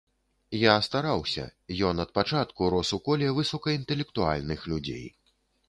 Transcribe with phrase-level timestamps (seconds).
[0.61, 1.45] Я стараўся,
[1.91, 5.09] ён ад пачатку рос ў коле высокаінтэлектуальных людзей.